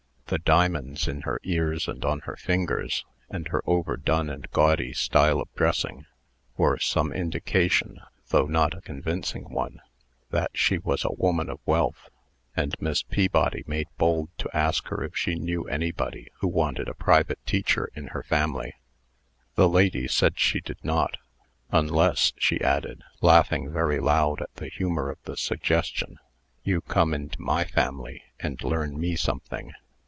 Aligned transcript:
The 0.27 0.37
diamonds 0.39 1.09
in 1.09 1.23
her 1.23 1.41
ears 1.43 1.89
and 1.89 2.05
on 2.05 2.21
her 2.21 2.37
fingers, 2.37 3.03
and 3.29 3.49
her 3.49 3.61
overdone 3.65 4.29
and 4.29 4.49
gaudy 4.51 4.93
style 4.93 5.41
of 5.41 5.53
dressing, 5.55 6.05
were 6.55 6.79
some 6.79 7.11
indication, 7.11 7.99
though 8.29 8.45
not 8.45 8.73
a 8.73 8.79
convincing 8.79 9.49
one, 9.51 9.81
that 10.29 10.51
she 10.53 10.77
was 10.77 11.03
a 11.03 11.11
woman 11.11 11.49
of 11.49 11.59
wealth; 11.65 12.07
and 12.55 12.73
Miss 12.79 13.03
Pillbody 13.03 13.65
made 13.67 13.89
bold 13.97 14.29
to 14.37 14.49
ask 14.55 14.87
her 14.87 15.03
if 15.03 15.17
she 15.17 15.35
knew 15.35 15.65
anybody 15.65 16.29
who 16.39 16.47
wanted 16.47 16.87
a 16.87 16.93
private 16.93 17.45
teacher 17.45 17.89
in 17.93 18.07
her 18.07 18.23
family. 18.23 18.73
The 19.55 19.67
lady 19.67 20.07
said 20.07 20.39
she 20.39 20.61
did 20.61 20.81
not, 20.81 21.17
"unless," 21.71 22.31
she 22.37 22.61
added, 22.61 23.03
laughing 23.19 23.69
very 23.69 23.99
loud 23.99 24.41
at 24.41 24.55
the 24.55 24.69
humor 24.69 25.09
of 25.09 25.21
the 25.23 25.35
suggestion, 25.35 26.19
"you 26.63 26.79
come 26.79 27.13
into 27.13 27.41
my 27.41 27.65
family, 27.65 28.23
and 28.39 28.63
learn 28.63 28.97
me 28.97 29.17
something." 29.17 29.73